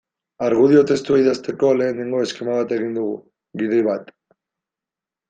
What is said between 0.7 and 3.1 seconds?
testua idazteko lehenengo eskema bat egin